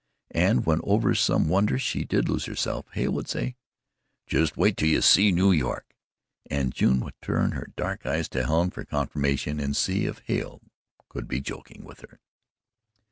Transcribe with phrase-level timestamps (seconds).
[0.33, 3.55] And when over some wonder she did lose herself, Hale would say:
[4.25, 5.93] "Just wait till you see New York!"
[6.49, 10.17] and June would turn her dark eyes to Helen for confirmation and to see if
[10.25, 10.59] Hale
[11.07, 12.19] could be joking with her.